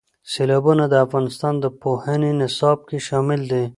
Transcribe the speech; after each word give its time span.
سیلابونه 0.31 0.83
د 0.89 0.93
افغانستان 1.05 1.53
د 1.59 1.65
پوهنې 1.81 2.31
نصاب 2.41 2.79
کې 2.89 2.97
شامل 3.07 3.41
دي. 3.51 3.63